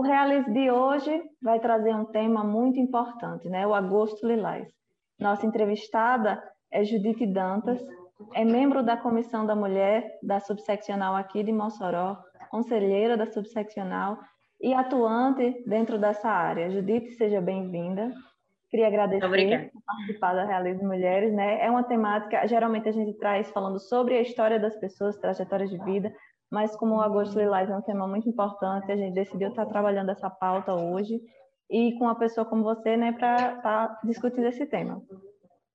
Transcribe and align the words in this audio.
O 0.00 0.02
Realize 0.02 0.50
de 0.50 0.70
hoje 0.70 1.22
vai 1.42 1.60
trazer 1.60 1.94
um 1.94 2.06
tema 2.06 2.42
muito 2.42 2.80
importante, 2.80 3.50
né? 3.50 3.66
O 3.66 3.74
Agosto 3.74 4.26
Lilás. 4.26 4.66
Nossa 5.18 5.44
entrevistada 5.44 6.42
é 6.70 6.82
Judite 6.82 7.26
Dantas, 7.26 7.86
é 8.32 8.42
membro 8.42 8.82
da 8.82 8.96
Comissão 8.96 9.44
da 9.44 9.54
Mulher 9.54 10.18
da 10.22 10.40
Subseccional 10.40 11.14
aqui 11.14 11.42
de 11.42 11.52
Mossoró, 11.52 12.16
conselheira 12.50 13.14
da 13.14 13.26
Subseccional 13.26 14.18
e 14.58 14.72
atuante 14.72 15.62
dentro 15.66 15.98
dessa 15.98 16.30
área. 16.30 16.70
Judite, 16.70 17.10
seja 17.10 17.42
bem-vinda. 17.42 18.10
Queria 18.70 18.86
agradecer 18.86 19.26
Obrigada. 19.26 19.68
por 19.70 19.82
participar 19.82 20.32
da 20.32 20.46
Realismo 20.46 20.88
Mulheres, 20.88 21.30
né? 21.34 21.62
É 21.62 21.70
uma 21.70 21.82
temática, 21.82 22.46
geralmente 22.46 22.88
a 22.88 22.92
gente 22.92 23.18
traz 23.18 23.50
falando 23.50 23.78
sobre 23.78 24.16
a 24.16 24.22
história 24.22 24.58
das 24.58 24.74
pessoas, 24.76 25.18
trajetórias 25.18 25.68
de 25.68 25.76
vida, 25.84 26.10
mas 26.50 26.74
como 26.76 26.96
o 26.96 27.00
Agosto 27.00 27.38
Lilás 27.38 27.70
é 27.70 27.76
um 27.76 27.82
tema 27.82 28.06
muito 28.08 28.28
importante, 28.28 28.90
a 28.90 28.96
gente 28.96 29.14
decidiu 29.14 29.48
estar 29.48 29.66
trabalhando 29.66 30.10
essa 30.10 30.28
pauta 30.28 30.74
hoje 30.74 31.20
e 31.70 31.92
com 31.96 32.04
uma 32.04 32.18
pessoa 32.18 32.44
como 32.44 32.64
você, 32.64 32.96
né, 32.96 33.12
para 33.12 33.34
estar 33.34 33.62
tá 33.62 34.00
discutindo 34.02 34.46
esse 34.46 34.66
tema. 34.66 35.00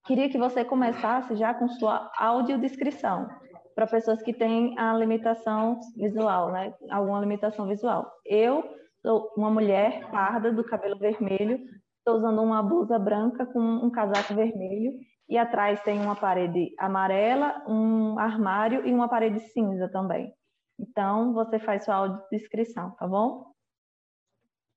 Queria 0.05 0.29
que 0.29 0.37
você 0.37 0.65
começasse 0.65 1.35
já 1.35 1.53
com 1.53 1.67
sua 1.69 2.11
audiodescrição, 2.19 3.27
para 3.73 3.87
pessoas 3.87 4.21
que 4.21 4.33
têm 4.33 4.77
a 4.77 4.93
limitação 4.93 5.79
visual, 5.95 6.51
né, 6.51 6.73
alguma 6.91 7.19
limitação 7.21 7.65
visual. 7.67 8.11
Eu 8.25 8.63
sou 9.01 9.31
uma 9.37 9.49
mulher 9.49 10.09
parda 10.11 10.51
do 10.51 10.63
cabelo 10.63 10.97
vermelho, 10.97 11.59
estou 11.99 12.17
usando 12.17 12.41
uma 12.41 12.61
blusa 12.61 12.99
branca 12.99 13.45
com 13.45 13.59
um 13.59 13.89
casaco 13.89 14.35
vermelho 14.35 14.91
e 15.27 15.37
atrás 15.37 15.81
tem 15.81 15.99
uma 15.99 16.15
parede 16.15 16.73
amarela, 16.77 17.63
um 17.67 18.19
armário 18.19 18.85
e 18.85 18.93
uma 18.93 19.07
parede 19.07 19.39
cinza 19.39 19.89
também. 19.89 20.31
Então, 20.77 21.33
você 21.33 21.59
faz 21.59 21.85
sua 21.85 21.95
audiodescrição, 21.95 22.91
tá 22.91 23.07
bom? 23.07 23.53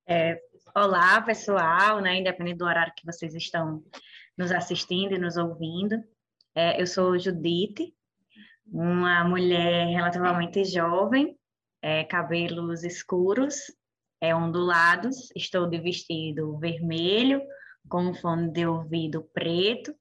É, 0.09 0.41
olá, 0.75 1.21
pessoal, 1.21 2.01
né? 2.01 2.17
Independente 2.17 2.59
do 2.59 2.65
horário 2.65 2.93
que 2.97 3.05
vocês 3.05 3.35
estão 3.35 3.83
nos 4.37 4.53
assistindo 4.53 5.15
e 5.15 5.19
nos 5.19 5.37
ouvindo. 5.37 6.03
É, 6.55 6.81
eu 6.81 6.87
sou 6.87 7.19
Judite, 7.19 7.95
uma 8.67 9.25
mulher 9.25 9.87
relativamente 9.89 10.65
jovem, 10.65 11.37
é, 11.83 12.05
cabelos 12.05 12.85
escuros, 12.85 13.57
é, 14.21 14.35
ondulados, 14.35 15.31
estou 15.35 15.69
de 15.69 15.79
vestido 15.79 16.59
vermelho, 16.59 17.43
com 17.89 18.03
um 18.03 18.15
fone 18.15 18.51
de 18.51 18.67
ouvido 18.67 19.29
preto, 19.33 19.95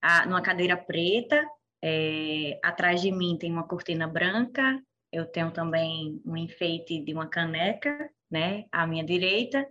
a, 0.00 0.26
numa 0.26 0.42
cadeira 0.42 0.76
preta, 0.76 1.46
é, 1.82 2.58
atrás 2.62 3.00
de 3.00 3.12
mim 3.12 3.36
tem 3.38 3.52
uma 3.52 3.66
cortina 3.66 4.06
branca, 4.06 4.80
eu 5.12 5.26
tenho 5.26 5.50
também 5.50 6.20
um 6.24 6.36
enfeite 6.36 7.02
de 7.02 7.12
uma 7.12 7.26
caneca, 7.26 8.10
né, 8.30 8.66
à 8.70 8.86
minha 8.86 9.04
direita, 9.04 9.66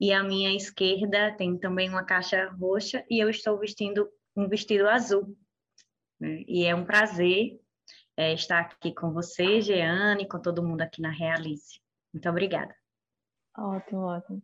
e 0.00 0.12
à 0.12 0.22
minha 0.22 0.54
esquerda 0.54 1.34
tem 1.36 1.58
também 1.58 1.88
uma 1.88 2.04
caixa 2.04 2.48
roxa 2.58 3.04
e 3.08 3.18
eu 3.22 3.28
estou 3.28 3.58
vestindo 3.58 4.08
um 4.36 4.48
vestido 4.48 4.88
azul. 4.88 5.36
Né? 6.18 6.42
E 6.48 6.64
é 6.64 6.74
um 6.74 6.84
prazer 6.84 7.60
é, 8.16 8.32
estar 8.32 8.60
aqui 8.60 8.94
com 8.94 9.12
você, 9.12 9.60
Jeane, 9.60 10.26
com 10.26 10.40
todo 10.40 10.62
mundo 10.62 10.80
aqui 10.80 11.02
na 11.02 11.10
Realize. 11.10 11.80
Muito 12.12 12.28
obrigada. 12.28 12.74
Ótimo, 13.56 14.02
ótimo. 14.02 14.42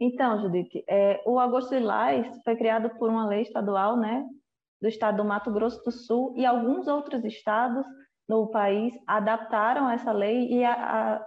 Então, 0.00 0.40
Judite, 0.40 0.84
é, 0.88 1.22
o 1.26 1.38
Agosto 1.38 1.74
Lilás 1.74 2.26
foi 2.44 2.56
criado 2.56 2.90
por 2.98 3.08
uma 3.08 3.26
lei 3.26 3.42
estadual, 3.42 3.96
né, 3.96 4.24
do 4.80 4.88
estado 4.88 5.18
do 5.18 5.24
Mato 5.24 5.52
Grosso 5.52 5.82
do 5.84 5.92
Sul 5.92 6.34
e 6.36 6.44
alguns 6.44 6.88
outros 6.88 7.24
estados 7.24 7.84
no 8.28 8.50
país 8.50 8.94
adaptaram 9.06 9.90
essa 9.90 10.12
lei 10.12 10.48
e 10.48 10.64
a, 10.64 10.72
a, 10.72 11.26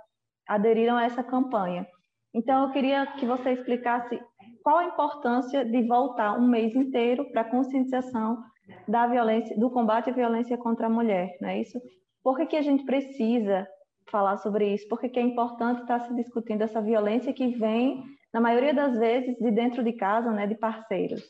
aderiram 0.56 0.98
a 0.98 1.04
essa 1.04 1.24
campanha. 1.24 1.86
Então, 2.34 2.66
eu 2.66 2.72
queria 2.72 3.06
que 3.14 3.26
você 3.26 3.52
explicasse 3.52 4.20
qual 4.64 4.78
a 4.78 4.86
importância 4.86 5.64
de 5.64 5.84
voltar 5.88 6.38
um 6.38 6.48
mês 6.48 6.76
inteiro 6.76 7.30
para 7.32 7.42
a 7.42 7.50
conscientização 7.50 8.44
da 8.88 9.08
violência, 9.08 9.58
do 9.58 9.70
combate 9.70 10.10
à 10.10 10.14
violência 10.14 10.58
contra 10.58 10.88
a 10.88 10.90
mulher, 10.90 11.38
não 11.40 11.50
é 11.50 11.62
isso? 11.62 11.80
Por 12.24 12.36
que, 12.36 12.48
que 12.48 12.58
a 12.58 12.62
gente 12.62 12.84
precisa 12.84 13.68
falar 14.10 14.38
sobre 14.38 14.74
isso? 14.74 14.88
Por 14.88 15.00
que, 15.00 15.10
que 15.10 15.20
é 15.20 15.22
importante 15.22 15.82
estar 15.82 16.00
se 16.02 16.14
discutindo 16.16 16.64
essa 16.64 16.82
violência 16.82 17.32
que 17.32 17.48
vem, 17.56 18.04
na 18.34 18.42
maioria 18.42 18.74
das 18.74 18.98
vezes, 18.98 19.38
de 19.38 19.52
dentro 19.52 19.84
de 19.84 19.94
casa, 19.94 20.32
né, 20.32 20.48
de 20.48 20.56
parceiros? 20.56 21.24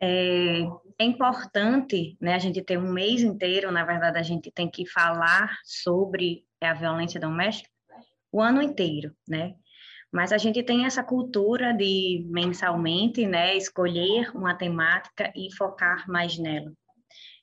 É, 0.00 0.60
é, 0.98 1.04
importante 1.04 2.16
né, 2.20 2.34
a 2.34 2.38
gente 2.38 2.62
ter 2.62 2.78
um 2.78 2.92
mês 2.92 3.22
inteiro, 3.22 3.72
na 3.72 3.84
verdade, 3.84 4.18
a 4.18 4.22
gente 4.22 4.50
tem 4.50 4.70
que 4.70 4.86
falar 4.86 5.58
sobre 5.64 6.44
a 6.60 6.74
violência 6.74 7.20
doméstica 7.20 7.70
o 8.32 8.42
ano 8.42 8.60
inteiro, 8.60 9.14
né? 9.26 9.54
Mas 10.12 10.32
a 10.32 10.38
gente 10.38 10.62
tem 10.62 10.84
essa 10.84 11.02
cultura 11.02 11.72
de 11.72 12.26
mensalmente, 12.28 13.26
né, 13.26 13.56
escolher 13.56 14.30
uma 14.34 14.54
temática 14.54 15.32
e 15.34 15.52
focar 15.54 16.08
mais 16.08 16.38
nela. 16.38 16.72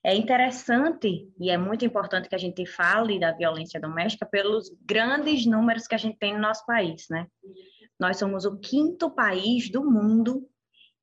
É 0.04 0.14
interessante 0.14 1.30
e 1.40 1.50
é 1.50 1.58
muito 1.58 1.86
importante 1.86 2.28
que 2.28 2.36
a 2.36 2.40
gente 2.40 2.66
fale 2.66 3.20
da 3.20 3.32
violência 3.32 3.80
doméstica 3.80 4.26
pelos 4.26 4.70
grandes 4.86 5.46
números 5.46 5.88
que 5.88 5.96
a 5.96 5.98
gente 5.98 6.18
tem 6.18 6.34
no 6.34 6.40
nosso 6.40 6.66
país, 6.66 7.06
né? 7.10 7.26
Nós 8.00 8.18
somos 8.18 8.44
o 8.44 8.60
quinto 8.60 9.10
país 9.10 9.72
do 9.72 9.90
mundo 9.90 10.48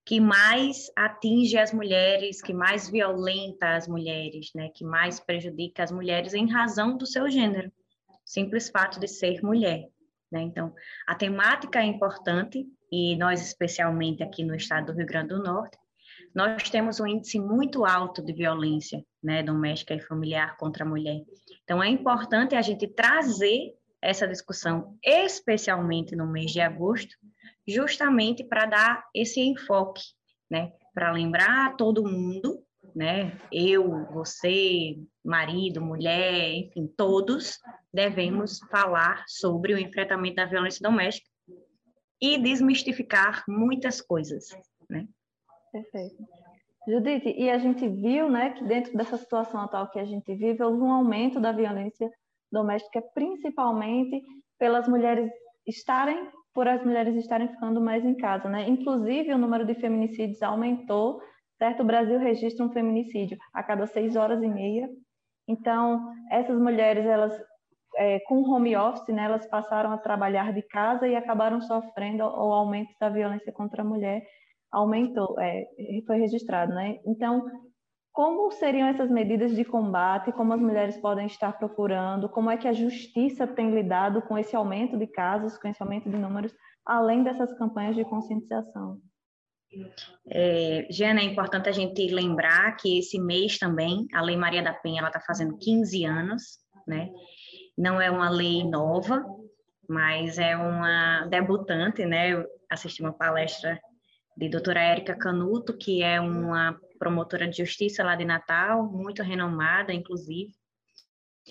que 0.05 0.21
mais 0.21 0.91
atinge 0.97 1.57
as 1.59 1.73
mulheres, 1.73 2.43
que 2.43 2.53
mais 2.53 2.89
violenta 2.89 3.77
as 3.77 3.87
mulheres, 3.87 4.51
né, 4.55 4.71
que 4.75 4.85
mais 4.85 5.21
prejudica 5.21 5.83
as 5.83 5.93
mulheres 5.93 6.35
em 6.35 6.51
razão 6.51 6.97
do 6.97 7.07
seu 7.07 7.31
gênero, 7.31 7.71
simples 8.25 8.71
fato 8.71 8.99
de 8.99 9.07
ser 9.07 9.43
mulher. 9.43 9.89
Né? 10.31 10.43
Então, 10.43 10.75
a 11.07 11.15
temática 11.15 11.81
é 11.81 11.85
importante 11.85 12.67
e 12.91 13.17
nós, 13.17 13.41
especialmente 13.43 14.23
aqui 14.23 14.45
no 14.45 14.55
estado 14.55 14.87
do 14.87 14.99
Rio 14.99 15.07
Grande 15.07 15.29
do 15.29 15.43
Norte, 15.43 15.79
nós 16.35 16.71
temos 16.71 17.01
um 17.01 17.07
índice 17.07 17.41
muito 17.41 17.85
alto 17.85 18.23
de 18.23 18.33
violência 18.33 19.05
né, 19.23 19.43
doméstica 19.43 19.95
e 19.95 20.01
familiar 20.01 20.57
contra 20.57 20.85
a 20.85 20.89
mulher. 20.89 21.21
Então, 21.65 21.83
é 21.83 21.89
importante 21.89 22.55
a 22.55 22.63
gente 22.63 22.87
trazer 22.87 23.75
essa 24.01 24.27
discussão, 24.27 24.97
especialmente 25.05 26.17
no 26.17 26.27
mês 26.27 26.53
de 26.53 26.61
agosto, 26.61 27.17
justamente 27.67 28.45
para 28.45 28.67
dar 28.67 29.05
esse 29.15 29.41
enfoque, 29.41 30.03
né? 30.51 30.73
Para 30.95 31.13
lembrar 31.13 31.77
todo 31.77 32.09
mundo, 32.09 32.63
né? 32.95 33.39
Eu, 33.53 34.07
você, 34.13 34.99
marido, 35.25 35.81
mulher, 35.81 36.53
enfim, 36.53 36.87
todos 36.97 37.59
devemos 37.93 38.59
falar 38.71 39.25
sobre 39.29 39.75
o 39.75 39.79
enfrentamento 39.79 40.37
da 40.37 40.47
violência 40.47 40.83
doméstica 40.83 41.29
e 42.21 42.39
desmistificar 42.39 43.45
muitas 43.49 44.01
coisas, 44.01 44.49
né? 44.89 45.07
Perfeito. 45.73 46.17
Judite, 46.87 47.29
e 47.37 47.51
a 47.51 47.59
gente 47.59 47.87
viu, 47.89 48.29
né, 48.29 48.51
que 48.51 48.65
dentro 48.65 48.97
dessa 48.97 49.17
situação 49.17 49.61
atual 49.61 49.91
que 49.91 49.99
a 49.99 50.05
gente 50.05 50.35
vive, 50.35 50.63
houve 50.63 50.81
um 50.83 50.91
aumento 50.91 51.39
da 51.39 51.53
violência 51.53 52.11
doméstica, 52.51 53.03
principalmente 53.15 54.23
pelas 54.59 54.89
mulheres 54.89 55.31
estarem 55.67 56.29
por 56.55 56.67
as 56.67 56.85
mulheres 56.85 57.15
estarem 57.17 57.49
ficando 57.49 57.81
mais 57.81 58.05
em 58.05 58.15
casa, 58.17 58.49
né? 58.49 58.69
Inclusive, 58.69 59.33
o 59.33 59.39
número 59.39 59.65
de 59.65 59.75
feminicídios 59.75 60.43
aumentou, 60.43 61.21
certo? 61.59 61.83
O 61.83 61.87
Brasil 61.87 62.19
registra 62.19 62.65
um 62.65 62.73
feminicídio 62.73 63.39
a 63.55 63.63
cada 63.63 63.87
seis 63.87 64.17
horas 64.17 64.43
e 64.43 64.49
meia. 64.49 64.89
Então, 65.49 66.13
essas 66.31 66.59
mulheres, 66.59 67.07
elas, 67.07 67.33
é, 67.97 68.21
com 68.21 68.43
home 68.43 68.77
office, 68.77 69.09
né, 69.09 69.25
elas 69.25 69.47
passaram 69.49 69.93
a 69.93 69.99
trabalhar 69.99 70.53
de 70.53 70.63
casa 70.63 71.07
e 71.07 71.17
acabaram 71.17 71.61
sofrendo 71.61 72.25
o 72.25 72.53
aumento 72.53 72.91
da 73.01 73.09
violência 73.09 73.53
contra 73.53 73.83
a 73.83 73.85
mulher, 73.85 74.23
aumentou, 74.73 75.39
é, 75.41 75.65
foi 76.07 76.19
registrado, 76.19 76.73
né? 76.75 76.99
Então, 77.07 77.45
como 78.13 78.51
seriam 78.51 78.89
essas 78.89 79.11
medidas 79.11 79.55
de 79.55 79.65
combate? 79.65 80.33
Como 80.33 80.53
as 80.53 80.61
mulheres 80.61 80.97
podem 80.97 81.27
estar 81.27 81.53
procurando? 81.59 82.29
Como 82.29 82.51
é 82.51 82.57
que 82.57 82.67
a 82.67 82.73
justiça 82.73 83.47
tem 83.47 83.73
lidado 83.73 84.21
com 84.23 84.37
esse 84.37 84.57
aumento 84.57 84.99
de 84.99 85.07
casos, 85.07 85.57
com 85.57 85.69
esse 85.69 85.83
aumento 85.83 86.11
de 86.11 86.17
números, 86.17 86.53
além 86.85 87.23
dessas 87.23 87.57
campanhas 87.57 87.95
de 87.95 88.05
conscientização? 88.05 89.01
É, 90.29 90.89
Jana, 90.91 91.21
é 91.21 91.25
importante 91.25 91.69
a 91.69 91.73
gente 91.73 92.09
lembrar 92.09 92.77
que 92.77 92.99
esse 92.99 93.21
mês 93.21 93.59
também, 93.59 94.07
a 94.13 94.21
Lei 94.21 94.37
Maria 94.37 94.63
da 94.63 94.75
Penha, 94.75 95.07
está 95.07 95.21
fazendo 95.21 95.57
15 95.59 96.05
anos, 96.05 96.43
né? 96.87 97.09
Não 97.79 98.01
é 98.01 98.11
uma 98.11 98.29
lei 98.29 98.65
nova, 98.65 99.25
mas 99.89 100.39
é 100.39 100.57
uma 100.57 101.27
debutante, 101.27 102.05
né? 102.05 102.33
Eu 102.33 102.45
assisti 102.69 103.01
uma 103.01 103.13
palestra 103.13 103.81
de 104.37 104.49
doutora 104.49 104.81
Érica 104.81 105.15
Canuto, 105.15 105.77
que 105.77 106.03
é 106.03 106.21
uma 106.21 106.77
promotora 107.01 107.49
de 107.49 107.57
justiça 107.57 108.05
lá 108.05 108.15
de 108.15 108.27
Natal, 108.27 108.85
muito 108.85 109.23
renomada, 109.23 109.93
inclusive, 109.93 110.53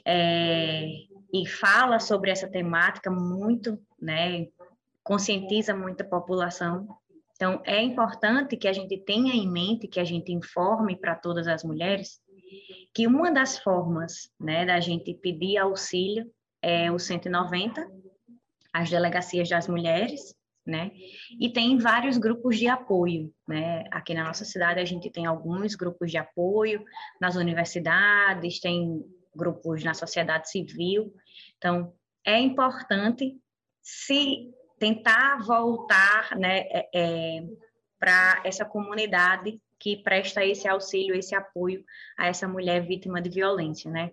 é, 0.05 0.85
e 1.33 1.47
fala 1.47 1.99
sobre 1.99 2.29
essa 2.29 2.47
temática 2.47 3.09
muito, 3.09 3.77
né, 3.99 4.47
conscientiza 5.03 5.75
muito 5.75 6.01
a 6.01 6.07
população. 6.07 6.87
Então, 7.35 7.61
é 7.65 7.81
importante 7.81 8.55
que 8.55 8.67
a 8.67 8.73
gente 8.73 8.95
tenha 8.99 9.33
em 9.33 9.49
mente, 9.49 9.87
que 9.87 9.99
a 9.99 10.03
gente 10.03 10.31
informe 10.31 10.95
para 10.95 11.15
todas 11.15 11.47
as 11.47 11.63
mulheres, 11.63 12.21
que 12.93 13.07
uma 13.07 13.31
das 13.31 13.57
formas, 13.57 14.31
né, 14.39 14.67
da 14.67 14.79
gente 14.79 15.15
pedir 15.15 15.57
auxílio 15.57 16.31
é 16.61 16.91
o 16.91 16.99
190, 16.99 17.89
as 18.71 18.89
delegacias 18.89 19.49
das 19.49 19.67
mulheres, 19.67 20.35
né? 20.69 20.91
E 21.39 21.49
tem 21.49 21.77
vários 21.77 22.17
grupos 22.17 22.57
de 22.57 22.67
apoio, 22.67 23.33
né? 23.47 23.83
Aqui 23.91 24.13
na 24.13 24.23
nossa 24.23 24.45
cidade 24.45 24.79
a 24.79 24.85
gente 24.85 25.09
tem 25.09 25.25
alguns 25.25 25.75
grupos 25.75 26.11
de 26.11 26.17
apoio 26.17 26.83
nas 27.19 27.35
universidades, 27.35 28.59
tem 28.59 29.03
grupos 29.35 29.83
na 29.83 29.93
sociedade 29.93 30.49
civil. 30.49 31.13
Então, 31.57 31.93
é 32.25 32.39
importante 32.39 33.37
se 33.81 34.51
tentar 34.77 35.43
voltar, 35.43 36.37
né, 36.37 36.59
é, 36.69 36.89
é 36.93 37.43
para 37.99 38.41
essa 38.45 38.63
comunidade 38.63 39.59
que 39.77 39.97
presta 39.97 40.45
esse 40.45 40.67
auxílio, 40.67 41.15
esse 41.15 41.35
apoio 41.35 41.83
a 42.17 42.27
essa 42.27 42.47
mulher 42.47 42.85
vítima 42.85 43.21
de 43.21 43.29
violência, 43.29 43.91
né? 43.91 44.11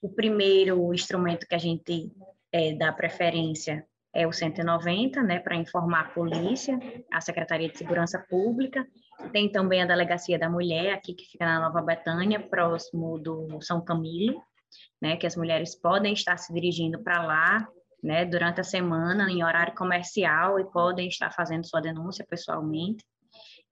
O 0.00 0.08
primeiro 0.08 0.92
instrumento 0.92 1.46
que 1.46 1.54
a 1.54 1.58
gente 1.58 2.12
é, 2.52 2.72
dá 2.74 2.92
preferência 2.92 3.86
é 4.18 4.26
o 4.26 4.32
190, 4.32 5.22
né, 5.22 5.38
para 5.38 5.54
informar 5.54 6.00
a 6.00 6.08
polícia, 6.08 6.76
a 7.12 7.20
Secretaria 7.20 7.68
de 7.68 7.78
Segurança 7.78 8.18
Pública. 8.28 8.84
Tem 9.32 9.48
também 9.48 9.80
a 9.80 9.86
Delegacia 9.86 10.36
da 10.36 10.50
Mulher, 10.50 10.92
aqui 10.92 11.14
que 11.14 11.24
fica 11.24 11.46
na 11.46 11.60
Nova 11.60 11.80
Betânia, 11.80 12.40
próximo 12.40 13.16
do 13.16 13.60
São 13.60 13.80
Camilo, 13.80 14.42
né, 15.00 15.16
que 15.16 15.24
as 15.24 15.36
mulheres 15.36 15.76
podem 15.80 16.12
estar 16.14 16.36
se 16.36 16.52
dirigindo 16.52 17.00
para 17.00 17.22
lá, 17.22 17.68
né, 18.02 18.24
durante 18.24 18.60
a 18.60 18.64
semana, 18.64 19.30
em 19.30 19.44
horário 19.44 19.74
comercial, 19.76 20.58
e 20.58 20.64
podem 20.64 21.06
estar 21.06 21.30
fazendo 21.30 21.64
sua 21.64 21.80
denúncia 21.80 22.26
pessoalmente. 22.28 23.04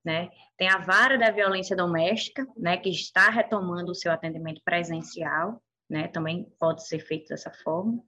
Né? 0.04 0.31
Tem 0.56 0.69
a 0.69 0.78
vara 0.78 1.19
da 1.19 1.32
violência 1.32 1.75
doméstica, 1.75 2.46
né, 2.56 2.76
que 2.76 2.88
está 2.88 3.31
retomando 3.31 3.90
o 3.90 3.96
seu 3.96 4.12
atendimento 4.12 4.60
presencial, 4.64 5.60
né, 5.90 6.06
também 6.06 6.46
pode 6.60 6.87
ser 6.87 7.00
feito 7.00 7.31
dessa 7.31 7.50
forma. 7.64 8.00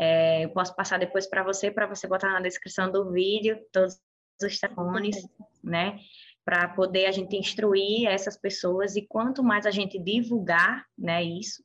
É, 0.00 0.44
eu 0.44 0.50
posso 0.50 0.74
passar 0.74 0.98
depois 0.98 1.26
para 1.26 1.42
você, 1.42 1.70
para 1.70 1.86
você 1.86 2.06
botar 2.06 2.30
na 2.32 2.40
descrição 2.40 2.90
do 2.90 3.10
vídeo 3.10 3.58
todos 3.72 3.98
os 4.42 4.58
telefones, 4.58 5.16
né? 5.62 5.98
Para 6.44 6.68
poder 6.68 7.06
a 7.06 7.12
gente 7.12 7.36
instruir 7.36 8.08
essas 8.08 8.36
pessoas 8.36 8.96
e 8.96 9.06
quanto 9.06 9.42
mais 9.42 9.64
a 9.64 9.70
gente 9.70 9.98
divulgar, 9.98 10.84
né, 10.98 11.22
isso. 11.22 11.62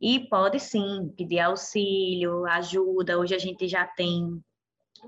E 0.00 0.20
pode 0.28 0.58
sim 0.60 1.12
pedir 1.16 1.40
auxílio, 1.40 2.46
ajuda. 2.46 3.18
Hoje 3.18 3.34
a 3.34 3.38
gente 3.38 3.68
já 3.68 3.84
tem 3.84 4.40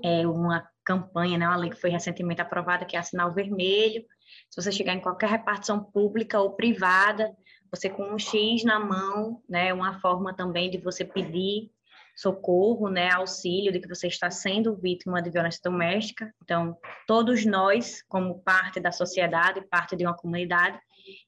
é, 0.03 0.27
uma 0.27 0.69
campanha, 0.83 1.37
né, 1.37 1.47
uma 1.47 1.55
lei 1.55 1.69
que 1.69 1.79
foi 1.79 1.89
recentemente 1.89 2.41
aprovada, 2.41 2.85
que 2.85 2.95
é 2.95 2.99
a 2.99 3.03
Sinal 3.03 3.33
Vermelho. 3.33 4.03
Se 4.49 4.61
você 4.61 4.71
chegar 4.71 4.93
em 4.93 5.01
qualquer 5.01 5.29
repartição 5.29 5.83
pública 5.83 6.39
ou 6.39 6.51
privada, 6.51 7.35
você 7.71 7.89
com 7.89 8.03
um 8.03 8.19
X 8.19 8.63
na 8.63 8.79
mão, 8.79 9.41
né, 9.47 9.73
uma 9.73 9.99
forma 9.99 10.33
também 10.35 10.69
de 10.69 10.77
você 10.77 11.05
pedir 11.05 11.71
socorro, 12.15 12.89
né, 12.89 13.09
auxílio 13.11 13.71
de 13.71 13.79
que 13.79 13.87
você 13.87 14.07
está 14.07 14.29
sendo 14.29 14.75
vítima 14.75 15.21
de 15.21 15.29
violência 15.29 15.61
doméstica. 15.63 16.33
Então, 16.43 16.77
todos 17.07 17.45
nós, 17.45 18.03
como 18.03 18.39
parte 18.43 18.79
da 18.79 18.91
sociedade, 18.91 19.61
parte 19.69 19.95
de 19.95 20.05
uma 20.05 20.15
comunidade, 20.15 20.79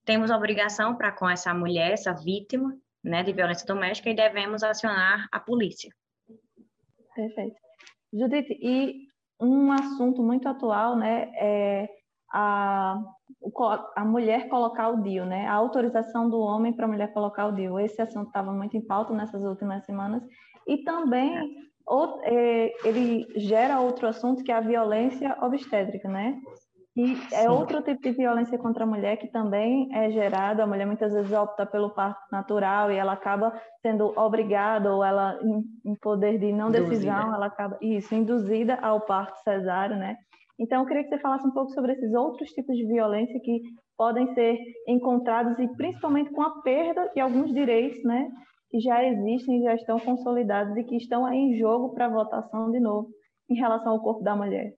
temos 0.05 0.29
obrigação 0.29 0.95
para 0.95 1.11
com 1.11 1.29
essa 1.29 1.53
mulher, 1.53 1.91
essa 1.91 2.13
vítima, 2.13 2.75
né, 3.03 3.23
de 3.23 3.33
violência 3.33 3.65
doméstica 3.65 4.09
e 4.09 4.15
devemos 4.15 4.63
acionar 4.63 5.27
a 5.31 5.39
polícia. 5.39 5.91
Perfeito. 7.15 7.55
Judith, 8.13 8.47
e 8.49 9.07
um 9.39 9.71
assunto 9.71 10.21
muito 10.21 10.47
atual, 10.47 10.95
né, 10.95 11.31
é 11.35 11.89
a, 12.31 12.99
a 13.95 14.05
mulher 14.05 14.47
colocar 14.47 14.89
o 14.89 15.01
DIU, 15.01 15.25
né, 15.25 15.47
a 15.47 15.53
autorização 15.53 16.29
do 16.29 16.39
homem 16.39 16.73
para 16.73 16.85
a 16.85 16.87
mulher 16.87 17.11
colocar 17.13 17.47
o 17.47 17.51
DIU. 17.51 17.79
Esse 17.79 18.01
assunto 18.01 18.27
estava 18.27 18.51
muito 18.51 18.77
em 18.77 18.81
pauta 18.81 19.13
nessas 19.13 19.43
últimas 19.43 19.83
semanas 19.85 20.23
e 20.67 20.83
também 20.83 21.63
é, 22.23 22.87
ele 22.87 23.27
gera 23.35 23.79
outro 23.79 24.07
assunto 24.07 24.43
que 24.43 24.51
é 24.51 24.55
a 24.55 24.61
violência 24.61 25.37
obstétrica, 25.41 26.07
né? 26.07 26.39
E 26.95 27.17
é 27.33 27.49
outro 27.49 27.81
tipo 27.81 28.03
de 28.03 28.11
violência 28.11 28.55
contra 28.57 28.83
a 28.83 28.87
mulher 28.87 29.17
que 29.17 29.27
também 29.27 29.89
é 29.91 30.11
gerado. 30.11 30.61
A 30.61 30.67
mulher 30.67 30.85
muitas 30.85 31.11
vezes 31.11 31.31
opta 31.31 31.65
pelo 31.65 31.89
parto 31.89 32.21
natural 32.31 32.91
e 32.91 32.95
ela 32.95 33.13
acaba 33.13 33.51
sendo 33.81 34.13
obrigada 34.15 34.93
ou 34.93 35.03
ela 35.03 35.39
em 35.83 35.95
poder 35.95 36.37
de 36.37 36.53
não 36.53 36.69
decisão, 36.69 37.13
induzida. 37.13 37.35
ela 37.35 37.45
acaba 37.47 37.77
isso 37.81 38.13
induzida 38.13 38.75
ao 38.75 39.01
parto 39.01 39.41
cesáreo, 39.43 39.97
né? 39.97 40.15
Então 40.59 40.81
eu 40.81 40.85
queria 40.85 41.03
que 41.03 41.09
você 41.09 41.17
falasse 41.17 41.47
um 41.47 41.51
pouco 41.51 41.71
sobre 41.71 41.93
esses 41.93 42.13
outros 42.13 42.51
tipos 42.51 42.77
de 42.77 42.85
violência 42.85 43.39
que 43.43 43.61
podem 43.97 44.31
ser 44.35 44.55
encontrados 44.87 45.57
e 45.57 45.67
principalmente 45.75 46.31
com 46.31 46.43
a 46.43 46.61
perda 46.61 47.09
de 47.15 47.19
alguns 47.19 47.51
direitos, 47.51 48.03
né? 48.03 48.29
Que 48.73 48.79
já 48.79 49.03
existem, 49.05 49.61
já 49.61 49.75
estão 49.75 49.99
consolidados 49.99 50.75
e 50.75 50.83
que 50.83 50.97
estão 50.97 51.31
em 51.31 51.55
jogo 51.59 51.93
para 51.93 52.09
votação 52.09 52.71
de 52.71 52.79
novo 52.79 53.11
em 53.47 53.53
relação 53.53 53.91
ao 53.91 54.01
corpo 54.01 54.23
da 54.23 54.35
mulher. 54.35 54.73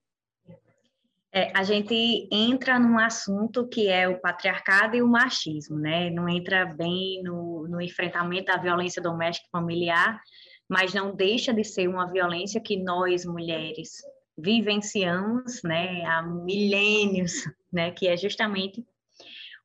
É, 1.31 1.50
a 1.56 1.63
gente 1.63 2.27
entra 2.30 2.77
num 2.77 3.00
assunto 3.00 3.65
que 3.69 3.88
é 3.88 4.06
o 4.09 4.19
patriarcado 4.19 4.97
e 4.97 5.01
o 5.01 5.07
machismo, 5.07 5.77
né? 5.77 6.09
Não 6.09 6.27
entra 6.27 6.65
bem 6.65 7.24
no, 7.24 7.69
no 7.69 7.80
enfrentamento 7.80 8.51
da 8.51 8.57
violência 8.57 9.01
doméstica 9.01 9.47
familiar, 9.50 10.21
mas 10.68 10.94
não 10.94 11.15
deixa 11.15 11.53
de 11.53 11.63
ser 11.63 11.88
uma 11.88 12.12
violência 12.12 12.59
que 12.59 12.75
nós, 12.75 13.25
mulheres, 13.25 14.01
vivenciamos, 14.38 15.63
né, 15.63 16.03
há 16.03 16.21
milênios, 16.21 17.45
né, 17.71 17.92
que 17.92 18.09
é 18.09 18.18
justamente 18.18 18.86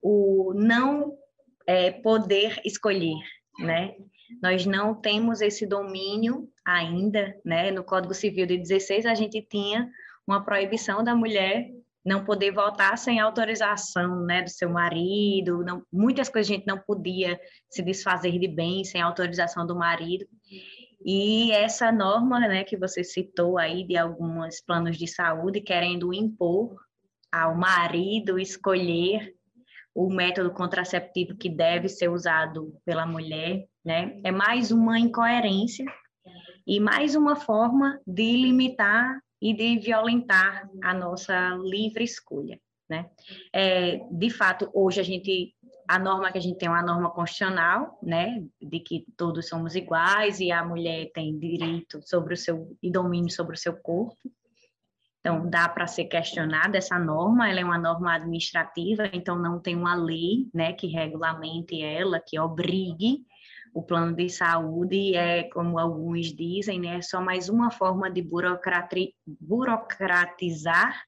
o 0.00 0.53
não 0.55 1.19
é, 1.67 1.91
poder 1.91 2.61
escolher, 2.65 3.19
né? 3.59 3.97
Nós 4.43 4.67
não 4.67 4.94
temos 4.94 5.41
esse 5.41 5.67
domínio 5.67 6.49
ainda, 6.65 7.35
né? 7.44 7.71
No 7.71 7.85
Código 7.85 8.15
Civil 8.15 8.47
de 8.47 8.59
16 8.59 9.06
a 9.06 9.15
gente 9.15 9.41
tinha 9.43 9.88
uma 10.27 10.44
proibição 10.44 11.03
da 11.03 11.15
mulher 11.15 11.71
não 12.05 12.25
poder 12.25 12.50
votar 12.53 12.97
sem 12.97 13.21
autorização, 13.21 14.25
né, 14.25 14.43
do 14.43 14.49
seu 14.49 14.71
marido, 14.71 15.62
não, 15.62 15.82
muitas 15.93 16.29
coisas 16.29 16.50
a 16.50 16.55
gente 16.55 16.67
não 16.67 16.79
podia 16.79 17.38
se 17.69 17.82
desfazer 17.82 18.38
de 18.38 18.49
bem 18.49 18.85
sem 18.85 19.03
autorização 19.03 19.67
do 19.67 19.77
marido. 19.77 20.27
E 21.05 21.53
essa 21.53 21.93
norma, 21.93 22.41
né, 22.41 22.65
que 22.65 22.77
você 22.77 23.05
citou 23.05 23.59
aí 23.59 23.87
de 23.87 23.97
alguns 23.97 24.61
planos 24.62 24.97
de 24.97 25.06
saúde 25.06 25.61
querendo 25.61 26.12
impor 26.12 26.77
ao 27.31 27.55
marido 27.55 28.38
escolher 28.38 29.35
o 30.00 30.08
método 30.08 30.50
contraceptivo 30.50 31.37
que 31.37 31.50
deve 31.50 31.87
ser 31.87 32.08
usado 32.08 32.75
pela 32.87 33.05
mulher, 33.05 33.67
né? 33.85 34.19
É 34.25 34.32
mais 34.32 34.70
uma 34.70 34.99
incoerência 34.99 35.85
e 36.67 36.81
mais 36.81 37.15
uma 37.15 37.36
forma 37.36 38.01
de 38.06 38.32
limitar 38.32 39.20
e 39.43 39.53
de 39.53 39.79
violentar 39.79 40.67
a 40.82 40.94
nossa 40.94 41.51
livre 41.63 42.03
escolha, 42.03 42.58
né? 42.89 43.10
É, 43.53 44.01
de 44.10 44.31
fato, 44.31 44.70
hoje 44.72 45.01
a 45.01 45.05
gente 45.05 45.55
a 45.86 45.98
norma 45.98 46.31
que 46.31 46.39
a 46.39 46.41
gente 46.41 46.56
tem 46.56 46.69
é 46.69 46.70
uma 46.70 46.82
norma 46.82 47.10
constitucional, 47.10 47.98
né, 48.01 48.44
de 48.63 48.79
que 48.79 49.05
todos 49.17 49.48
somos 49.48 49.75
iguais 49.75 50.39
e 50.39 50.53
a 50.53 50.65
mulher 50.65 51.10
tem 51.13 51.36
direito 51.36 52.01
sobre 52.05 52.34
o 52.34 52.36
seu 52.36 52.77
e 52.81 52.93
domínio 52.93 53.29
sobre 53.29 53.56
o 53.56 53.58
seu 53.58 53.77
corpo. 53.77 54.17
Então, 55.20 55.48
dá 55.48 55.69
para 55.69 55.86
ser 55.86 56.06
questionada 56.06 56.79
essa 56.79 56.98
norma, 56.98 57.48
ela 57.48 57.60
é 57.60 57.65
uma 57.65 57.79
norma 57.79 58.15
administrativa, 58.15 59.08
então 59.12 59.39
não 59.39 59.60
tem 59.60 59.77
uma 59.77 59.94
lei 59.94 60.48
né, 60.53 60.72
que 60.72 60.86
regulamente 60.86 61.82
ela, 61.82 62.19
que 62.19 62.41
obrigue 62.41 63.27
o 63.74 63.82
plano 63.82 64.17
de 64.17 64.31
saúde 64.31 65.15
é, 65.15 65.44
como 65.44 65.79
alguns 65.79 66.34
dizem, 66.34 66.81
né, 66.81 66.96
é 66.96 67.03
só 67.03 67.20
mais 67.20 67.50
uma 67.50 67.70
forma 67.70 68.10
de 68.10 68.27
burocratizar 69.41 71.05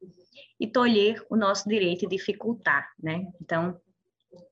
e 0.61 0.67
tolher 0.67 1.25
o 1.31 1.37
nosso 1.37 1.69
direito 1.69 2.05
e 2.05 2.09
dificultar, 2.09 2.89
né? 3.03 3.27
Então, 3.41 3.77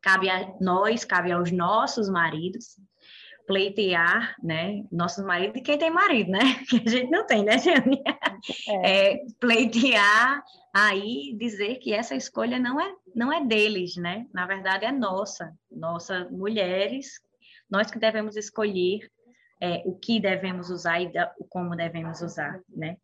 cabe 0.03 0.29
a 0.29 0.53
nós, 0.61 1.05
cabe 1.05 1.31
aos 1.31 1.53
nossos 1.53 2.09
maridos 2.09 2.77
pleitear, 3.51 4.37
né, 4.41 4.85
nossos 4.93 5.25
maridos 5.25 5.61
e 5.61 5.61
quem 5.61 5.77
tem 5.77 5.91
marido, 5.91 6.31
né, 6.31 6.39
que 6.71 6.83
a 6.87 6.89
gente 6.89 7.11
não 7.11 7.27
tem, 7.27 7.45
né, 7.45 7.59
Jane? 7.59 8.01
É. 8.69 9.15
é. 9.15 9.19
pleitear 9.41 10.41
aí 10.73 11.35
dizer 11.37 11.81
que 11.81 11.93
essa 11.93 12.15
escolha 12.15 12.61
não 12.61 12.81
é 12.81 12.95
não 13.13 13.33
é 13.33 13.45
deles, 13.45 13.97
né? 13.97 14.25
Na 14.33 14.47
verdade 14.47 14.85
é 14.85 14.93
nossa, 14.93 15.53
nossa 15.69 16.29
mulheres 16.31 17.21
nós 17.69 17.91
que 17.91 17.99
devemos 17.99 18.37
escolher 18.37 19.01
é, 19.61 19.83
o 19.85 19.99
que 19.99 20.21
devemos 20.21 20.71
usar 20.71 21.01
e 21.01 21.13
da, 21.13 21.35
como 21.49 21.75
devemos 21.75 22.23
usar, 22.23 22.61
né? 22.69 22.99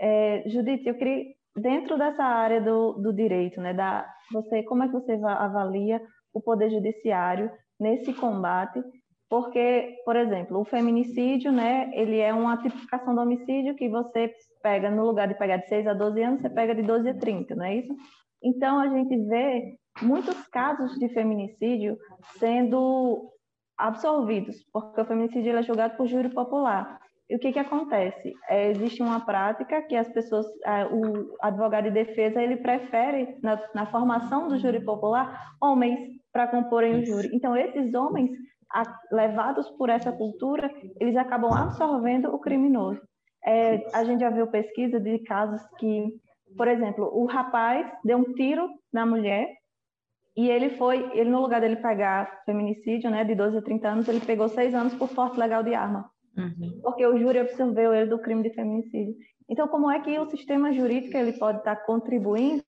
É, 0.00 0.42
Judith, 0.46 0.86
eu 0.86 0.94
queria, 0.94 1.26
dentro 1.54 1.98
dessa 1.98 2.24
área 2.24 2.60
do, 2.60 2.94
do 2.94 3.12
direito, 3.12 3.60
né, 3.60 3.74
da, 3.74 4.10
você, 4.32 4.62
como 4.62 4.82
é 4.82 4.86
que 4.86 4.94
você 4.94 5.12
avalia 5.12 6.00
o 6.32 6.40
Poder 6.40 6.70
Judiciário 6.70 7.50
nesse 7.78 8.14
combate? 8.14 8.82
Porque, 9.28 9.96
por 10.04 10.16
exemplo, 10.16 10.58
o 10.58 10.64
feminicídio, 10.64 11.52
né, 11.52 11.90
ele 11.92 12.18
é 12.18 12.32
uma 12.32 12.56
tipificação 12.56 13.14
do 13.14 13.20
homicídio 13.20 13.76
que 13.76 13.88
você 13.88 14.32
pega, 14.62 14.90
no 14.90 15.04
lugar 15.04 15.28
de 15.28 15.34
pegar 15.34 15.58
de 15.58 15.68
6 15.68 15.86
a 15.86 15.92
12 15.92 16.22
anos, 16.22 16.40
você 16.40 16.48
pega 16.48 16.74
de 16.74 16.82
12 16.82 17.08
a 17.10 17.14
30, 17.14 17.54
não 17.54 17.64
é 17.64 17.76
isso? 17.76 17.94
Então, 18.42 18.80
a 18.80 18.88
gente 18.88 19.16
vê 19.26 19.76
muitos 20.02 20.46
casos 20.48 20.98
de 20.98 21.08
feminicídio 21.10 21.98
sendo 22.38 23.30
absolvidos, 23.76 24.56
porque 24.72 25.00
o 25.00 25.04
feminicídio 25.04 25.56
é 25.56 25.62
julgado 25.62 25.96
por 25.96 26.06
júri 26.06 26.30
popular. 26.30 26.98
E 27.30 27.36
o 27.36 27.38
que, 27.38 27.52
que 27.52 27.58
acontece? 27.58 28.34
É, 28.48 28.70
existe 28.70 29.00
uma 29.02 29.24
prática 29.24 29.80
que 29.82 29.94
as 29.94 30.08
pessoas, 30.08 30.46
o 30.90 31.36
advogado 31.40 31.84
de 31.84 31.92
defesa, 31.92 32.42
ele 32.42 32.56
prefere, 32.56 33.38
na, 33.42 33.62
na 33.74 33.86
formação 33.86 34.48
do 34.48 34.58
júri 34.58 34.84
popular, 34.84 35.54
homens 35.62 35.98
para 36.32 36.48
comporem 36.48 36.96
o 36.96 37.06
júri. 37.06 37.30
Então, 37.32 37.56
esses 37.56 37.94
homens, 37.94 38.30
a, 38.72 38.82
levados 39.12 39.70
por 39.70 39.88
essa 39.88 40.10
cultura, 40.10 40.70
eles 41.00 41.16
acabam 41.16 41.52
absorvendo 41.52 42.34
o 42.34 42.38
criminoso. 42.40 43.00
É, 43.46 43.86
a 43.94 44.04
gente 44.04 44.20
já 44.20 44.30
viu 44.30 44.48
pesquisa 44.48 44.98
de 44.98 45.20
casos 45.20 45.62
que 45.78 46.20
por 46.56 46.68
exemplo, 46.68 47.10
o 47.12 47.26
rapaz 47.26 47.90
deu 48.04 48.18
um 48.18 48.32
tiro 48.34 48.68
na 48.92 49.06
mulher 49.06 49.48
e 50.36 50.48
ele 50.48 50.70
foi, 50.70 51.10
ele 51.12 51.30
no 51.30 51.40
lugar 51.40 51.60
dele 51.60 51.76
pegar 51.76 52.42
feminicídio, 52.44 53.10
né, 53.10 53.24
de 53.24 53.34
12 53.34 53.58
a 53.58 53.62
30 53.62 53.88
anos, 53.88 54.08
ele 54.08 54.20
pegou 54.20 54.48
seis 54.48 54.74
anos 54.74 54.94
por 54.94 55.08
porte 55.08 55.38
legal 55.38 55.62
de 55.62 55.74
arma. 55.74 56.10
Uhum. 56.40 56.80
Porque 56.82 57.06
o 57.06 57.18
júri 57.18 57.38
absorveu 57.38 57.94
ele 57.94 58.10
do 58.10 58.18
crime 58.18 58.42
de 58.42 58.54
feminicídio. 58.54 59.14
Então, 59.48 59.68
como 59.68 59.90
é 59.90 60.00
que 60.00 60.18
o 60.18 60.30
sistema 60.30 60.72
jurídico 60.72 61.16
ele 61.16 61.32
pode 61.32 61.58
estar 61.58 61.76
contribuindo 61.84 62.64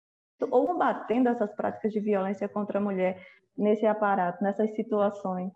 ou 0.50 0.66
combatendo 0.66 1.28
essas 1.28 1.54
práticas 1.54 1.92
de 1.92 2.00
violência 2.00 2.48
contra 2.48 2.78
a 2.78 2.82
mulher 2.82 3.24
nesse 3.56 3.86
aparato, 3.86 4.42
nessas 4.42 4.74
situações? 4.74 5.52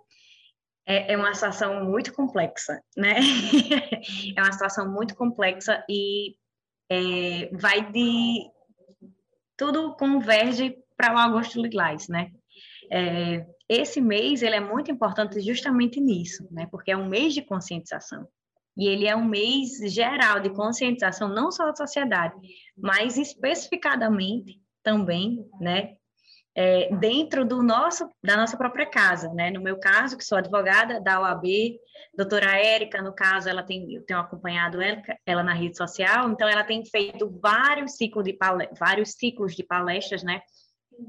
É, 0.87 1.13
é 1.15 1.17
uma 1.17 1.35
situação 1.35 1.85
muito 1.85 2.13
complexa, 2.15 2.81
né? 2.97 3.17
é 4.37 4.41
uma 4.41 4.53
situação 4.53 4.89
muito 4.91 5.17
complexa 5.17 5.85
e 5.89 6.37
é, 6.89 7.51
vai 7.53 7.91
de 7.91 8.49
tudo 9.57 9.97
converge 9.97 10.77
para 10.97 11.15
o 11.15 11.19
Augusto 11.19 11.61
Lilás, 11.61 12.09
né? 12.09 12.31
É, 12.93 13.45
esse 13.69 14.01
mês 14.01 14.43
ele 14.43 14.57
é 14.57 14.61
muito 14.61 14.91
importante 14.91 15.41
justamente 15.41 16.01
nisso, 16.01 16.47
né? 16.51 16.67
Porque 16.71 16.91
é 16.91 16.97
um 16.97 17.09
mês 17.09 17.35
de 17.35 17.43
conscientização 17.43 18.27
e 18.77 18.87
ele 18.87 19.07
é 19.07 19.17
um 19.17 19.25
mês 19.25 19.79
geral 19.93 20.39
de 20.39 20.51
conscientização 20.51 21.29
não 21.29 21.51
só 21.51 21.67
da 21.67 21.75
sociedade, 21.75 22.35
mas 22.77 23.17
especificadamente 23.17 24.61
também, 24.83 25.49
né, 25.61 25.95
é, 26.55 26.95
dentro 26.97 27.45
do 27.45 27.63
nosso, 27.63 28.09
da 28.23 28.37
nossa 28.37 28.57
própria 28.57 28.87
casa, 28.87 29.29
né? 29.35 29.51
No 29.51 29.61
meu 29.61 29.79
caso, 29.79 30.17
que 30.17 30.25
sou 30.25 30.39
advogada 30.39 30.99
da 30.99 31.21
OAB, 31.21 31.45
doutora 32.17 32.59
Érica, 32.59 33.03
no 33.03 33.15
caso, 33.15 33.47
ela 33.47 33.63
tem, 33.63 33.93
eu 33.93 34.03
tenho 34.07 34.19
acompanhado 34.19 34.81
ela, 34.81 35.03
ela 35.27 35.43
na 35.43 35.53
rede 35.53 35.77
social, 35.77 36.31
então 36.31 36.49
ela 36.49 36.65
tem 36.65 36.83
feito 36.87 37.29
vários 37.43 37.97
ciclos 37.97 38.25
de 38.25 38.35
vários 38.79 39.13
ciclos 39.13 39.55
de 39.55 39.63
palestras, 39.63 40.23
né? 40.23 40.41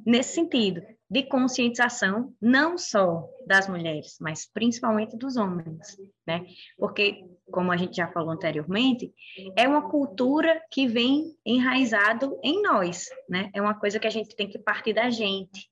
Nesse 0.05 0.33
sentido, 0.33 0.81
de 1.09 1.23
conscientização, 1.23 2.33
não 2.41 2.77
só 2.77 3.29
das 3.45 3.67
mulheres, 3.67 4.17
mas 4.19 4.45
principalmente 4.45 5.15
dos 5.15 5.37
homens, 5.37 5.97
né? 6.25 6.45
Porque, 6.77 7.23
como 7.49 7.71
a 7.71 7.77
gente 7.77 7.95
já 7.95 8.07
falou 8.09 8.31
anteriormente, 8.31 9.13
é 9.55 9.67
uma 9.67 9.89
cultura 9.89 10.61
que 10.69 10.85
vem 10.85 11.33
enraizado 11.45 12.37
em 12.43 12.61
nós, 12.61 13.05
né? 13.29 13.49
É 13.53 13.61
uma 13.61 13.73
coisa 13.73 13.99
que 13.99 14.07
a 14.07 14.11
gente 14.11 14.35
tem 14.35 14.49
que 14.49 14.59
partir 14.59 14.93
da 14.93 15.09
gente, 15.09 15.69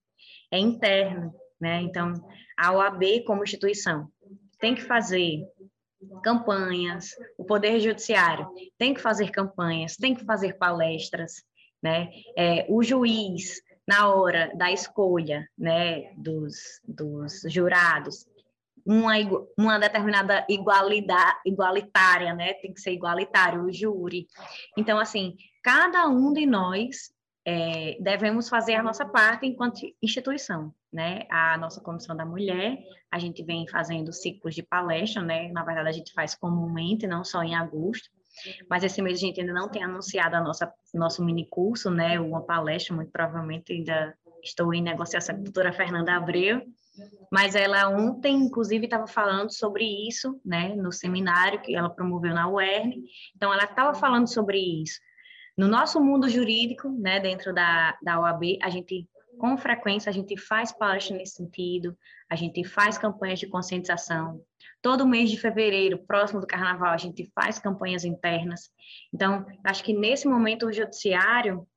é 0.50 0.58
interno, 0.58 1.34
né? 1.60 1.82
Então, 1.82 2.14
a 2.58 2.72
OAB 2.72 3.24
como 3.26 3.44
instituição 3.44 4.08
tem 4.60 4.74
que 4.74 4.82
fazer 4.82 5.46
campanhas, 6.24 7.10
o 7.38 7.44
Poder 7.44 7.80
Judiciário 7.80 8.48
tem 8.78 8.94
que 8.94 9.02
fazer 9.02 9.32
campanhas, 9.32 9.98
tem 9.98 10.16
que 10.16 10.24
fazer 10.24 10.58
palestras, 10.58 11.44
né? 11.84 12.10
É, 12.38 12.66
o 12.70 12.82
juiz 12.82 13.62
na 13.88 14.14
hora 14.14 14.52
da 14.56 14.72
escolha 14.72 15.48
né, 15.58 16.14
dos, 16.18 16.82
dos 16.88 17.42
jurados, 17.48 18.28
uma, 18.86 19.14
uma 19.58 19.80
determinada 19.80 20.46
igualdade, 20.48 21.40
igualitária, 21.46 22.34
né? 22.34 22.54
Tem 22.54 22.72
que 22.72 22.80
ser 22.80 22.92
igualitário 22.92 23.64
o 23.64 23.74
júri. 23.74 24.28
Então, 24.78 25.00
assim, 25.00 25.36
cada 25.64 26.08
um 26.08 26.32
de 26.32 26.46
nós 26.46 27.12
é, 27.44 27.98
devemos 28.00 28.48
fazer 28.48 28.76
a 28.76 28.84
nossa 28.84 29.06
parte 29.06 29.48
enquanto 29.48 29.82
instituição, 30.02 30.74
né? 30.94 31.26
A 31.32 31.58
nossa 31.58 31.82
Comissão 31.82 32.16
da 32.16 32.26
Mulher, 32.26 32.78
a 33.12 33.18
gente 33.18 33.44
vem 33.44 33.68
fazendo 33.68 34.14
ciclos 34.14 34.54
de 34.54 34.62
palestra, 34.62 35.22
né? 35.24 35.52
Na 35.52 35.64
verdade, 35.64 35.90
a 35.90 35.92
gente 35.92 36.14
faz 36.14 36.36
comumente, 36.36 37.08
não 37.08 37.24
só 37.24 37.44
em 37.44 37.56
agosto, 37.56 38.10
mas 38.70 38.84
esse 38.84 39.02
mês 39.02 39.18
a 39.18 39.22
gente 39.22 39.40
ainda 39.40 39.54
não 39.54 39.70
tem 39.70 39.84
anunciado 39.84 40.36
a 40.36 40.42
nossa 40.42 40.72
nosso 40.94 41.24
mini 41.24 41.48
curso, 41.50 41.90
né? 41.90 42.20
Uma 42.20 42.42
palestra, 42.42 42.96
muito 42.96 43.12
provavelmente 43.12 43.74
ainda 43.74 44.16
estou 44.44 44.74
em 44.74 44.82
negociação 44.82 45.36
com 45.36 45.42
a 45.42 45.44
doutora 45.44 45.74
Fernanda 45.74 46.16
Abreu, 46.16 46.62
mas 47.32 47.56
ela 47.56 47.90
ontem, 47.90 48.36
inclusive, 48.36 48.86
estava 48.86 49.08
falando 49.08 49.52
sobre 49.52 49.84
isso, 50.08 50.40
né? 50.46 50.76
No 50.76 50.92
seminário 50.92 51.62
que 51.62 51.76
ela 51.76 51.90
promoveu 51.90 52.34
na 52.34 52.48
UERN. 52.48 53.04
Então, 53.36 53.54
ela 53.54 53.66
estava 53.66 53.94
falando 53.94 54.28
sobre 54.28 54.58
isso. 54.58 55.00
No 55.58 55.68
nosso 55.68 56.00
mundo 56.02 56.30
jurídico, 56.30 56.90
né? 56.90 57.20
Dentro 57.20 57.54
da, 57.54 57.98
da 58.02 58.20
OAB, 58.20 58.58
a 58.62 58.70
gente 58.70 59.08
com 59.38 59.58
frequência 59.58 60.10
a 60.10 60.14
gente 60.14 60.38
faz 60.38 60.72
palestra 60.72 61.16
nesse 61.16 61.36
sentido, 61.36 61.98
a 62.30 62.36
gente 62.36 62.64
faz 62.64 62.98
campanhas 62.98 63.40
de 63.40 63.48
conscientização. 63.48 64.42
Todo 64.82 65.08
mês 65.08 65.30
de 65.30 65.38
fevereiro, 65.38 66.06
próximo 66.06 66.42
do 66.42 66.48
carnaval, 66.48 66.92
a 66.92 66.98
gente 66.98 67.30
faz 67.34 67.60
campanhas 67.60 68.04
internas. 68.04 68.72
Então, 69.14 69.46
acho 69.64 69.84
que 69.84 69.94
nesse 69.94 70.28
momento 70.28 70.68
o 70.68 70.74
judiciário, 70.74 71.68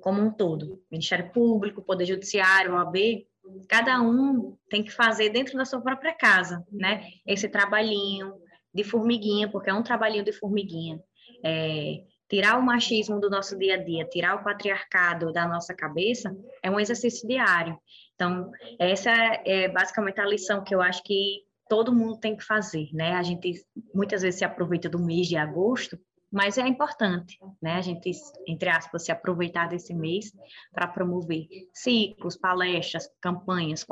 como 0.00 0.20
um 0.20 0.30
todo, 0.30 0.82
Ministério 0.90 1.30
Público, 1.32 1.82
Poder 1.82 2.06
Judiciário, 2.06 2.74
OAB, 2.74 3.26
cada 3.68 4.00
um 4.00 4.56
tem 4.68 4.82
que 4.82 4.90
fazer 4.90 5.30
dentro 5.30 5.56
da 5.56 5.64
sua 5.64 5.80
própria 5.80 6.14
casa, 6.14 6.66
né? 6.70 7.04
Esse 7.26 7.48
trabalhinho 7.48 8.34
de 8.74 8.84
formiguinha, 8.84 9.50
porque 9.50 9.70
é 9.70 9.74
um 9.74 9.82
trabalhinho 9.82 10.24
de 10.24 10.32
formiguinha. 10.32 11.00
É, 11.44 12.02
tirar 12.28 12.58
o 12.58 12.62
machismo 12.62 13.18
do 13.18 13.30
nosso 13.30 13.58
dia 13.58 13.74
a 13.74 13.82
dia, 13.82 14.04
tirar 14.04 14.36
o 14.36 14.44
patriarcado 14.44 15.32
da 15.32 15.46
nossa 15.46 15.74
cabeça, 15.74 16.36
é 16.62 16.70
um 16.70 16.78
exercício 16.78 17.26
diário. 17.26 17.78
Então, 18.14 18.50
essa 18.78 19.10
é 19.10 19.68
basicamente 19.68 20.20
a 20.20 20.26
lição 20.26 20.62
que 20.62 20.74
eu 20.74 20.82
acho 20.82 21.02
que 21.02 21.44
todo 21.68 21.94
mundo 21.94 22.18
tem 22.18 22.36
que 22.36 22.44
fazer, 22.44 22.88
né? 22.92 23.14
A 23.14 23.22
gente 23.22 23.64
muitas 23.94 24.22
vezes 24.22 24.38
se 24.38 24.44
aproveita 24.44 24.88
do 24.88 24.98
mês 24.98 25.26
de 25.26 25.36
agosto, 25.36 25.98
mas 26.30 26.58
é 26.58 26.66
importante, 26.66 27.38
né? 27.60 27.74
A 27.74 27.80
gente, 27.80 28.10
entre 28.46 28.68
aspas, 28.68 29.04
se 29.04 29.12
aproveitar 29.12 29.68
desse 29.68 29.94
mês 29.94 30.32
para 30.72 30.86
promover 30.86 31.46
ciclos, 31.72 32.36
palestras, 32.36 33.08
campanhas, 33.20 33.86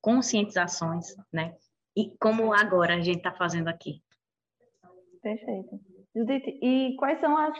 conscientizações, 0.00 1.16
né? 1.32 1.54
E 1.96 2.14
como 2.20 2.52
agora 2.52 2.94
a 2.94 3.00
gente 3.00 3.18
está 3.18 3.32
fazendo 3.32 3.68
aqui. 3.68 4.02
Perfeito. 5.20 5.80
E 6.14 6.96
quais 6.98 7.20
são 7.20 7.36
as 7.36 7.52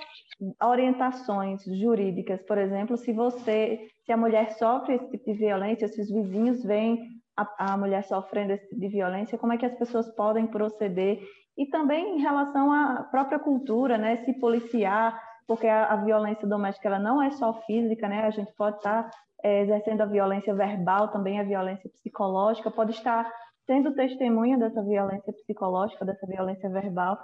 orientações 0.62 1.62
jurídicas, 1.64 2.42
por 2.42 2.59
exemplo, 2.59 2.97
se 2.97 3.12
você, 3.12 3.88
se 4.04 4.12
a 4.12 4.16
mulher 4.16 4.52
sofre 4.52 4.95
esse 4.95 5.11
tipo 5.11 5.25
de 5.25 5.38
violência, 5.38 5.88
se 5.88 6.00
os 6.00 6.11
vizinhos 6.11 6.64
veem 6.64 6.99
a, 7.37 7.73
a 7.73 7.76
mulher 7.76 8.02
sofrendo 8.04 8.52
esse 8.52 8.69
tipo 8.69 8.80
de 8.80 8.88
violência, 8.88 9.38
como 9.38 9.52
é 9.52 9.59
que 9.59 9.66
as 9.66 9.75
pessoas 9.75 10.09
podem 10.14 10.47
proceder? 10.47 11.21
E 11.57 11.66
também 11.66 12.16
em 12.16 12.21
relação 12.21 12.73
à 12.73 13.04
própria 13.04 13.38
cultura, 13.38 13.97
né, 13.97 14.16
se 14.25 14.33
policiar, 14.35 15.21
porque 15.47 15.66
a, 15.66 15.92
a 15.92 15.97
violência 15.97 16.49
doméstica 16.49 16.88
ela 16.88 16.99
não 16.99 17.23
é 17.23 17.30
só 17.30 17.52
física, 17.62 18.09
né, 18.09 18.25
a 18.25 18.30
gente 18.30 18.52
pode 18.57 18.78
estar 18.78 19.11
é, 19.42 19.62
exercendo 19.62 20.00
a 20.00 20.07
violência 20.07 20.54
verbal, 20.54 21.09
também 21.09 21.38
a 21.38 21.45
violência 21.45 21.88
psicológica, 21.90 22.71
pode 22.71 22.92
estar 22.92 23.30
sendo 23.66 23.95
testemunha 23.95 24.59
dessa 24.59 24.83
violência 24.83 25.33
psicológica, 25.33 26.04
dessa 26.04 26.26
violência 26.26 26.69
verbal. 26.69 27.19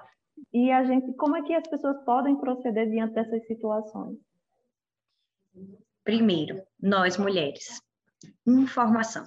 E 0.53 0.71
a 0.71 0.85
gente, 0.85 1.13
como 1.15 1.37
é 1.37 1.43
que 1.43 1.55
as 1.55 1.67
pessoas 1.69 2.03
podem 2.05 2.37
proceder 2.37 2.89
diante 2.91 3.15
dessas 3.15 3.47
situações? 3.47 4.17
Primeiro, 6.05 6.63
nós 6.81 7.17
mulheres, 7.17 7.81
informação. 8.47 9.25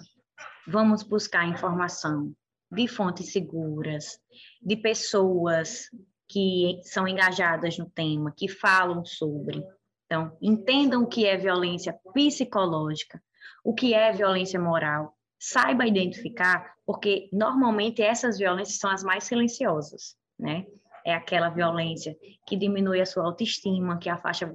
Vamos 0.67 1.03
buscar 1.03 1.47
informação 1.47 2.33
de 2.71 2.87
fontes 2.87 3.31
seguras, 3.31 4.19
de 4.61 4.77
pessoas 4.77 5.89
que 6.27 6.79
são 6.83 7.07
engajadas 7.07 7.77
no 7.77 7.89
tema, 7.89 8.31
que 8.35 8.47
falam 8.47 9.03
sobre. 9.03 9.63
Então, 10.05 10.37
entendam 10.41 11.03
o 11.03 11.07
que 11.07 11.25
é 11.25 11.35
violência 11.35 11.99
psicológica, 12.13 13.21
o 13.63 13.73
que 13.73 13.93
é 13.93 14.11
violência 14.11 14.59
moral, 14.59 15.17
saiba 15.39 15.87
identificar, 15.87 16.75
porque 16.85 17.29
normalmente 17.31 18.01
essas 18.01 18.37
violências 18.37 18.77
são 18.77 18.91
as 18.91 19.03
mais 19.03 19.23
silenciosas, 19.23 20.15
né? 20.37 20.65
É 21.09 21.15
aquela 21.15 21.49
violência 21.49 22.15
que 22.45 22.55
diminui 22.55 23.01
a 23.01 23.05
sua 23.05 23.25
autoestima, 23.25 23.97
que 23.97 24.09
afasta 24.09 24.51